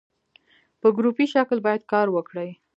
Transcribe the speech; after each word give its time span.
په 0.81 0.87
ګروپي 0.97 1.25
شکل 1.33 1.57
باید 1.65 1.81
کار 1.91 2.07
وکړي. 2.11 2.49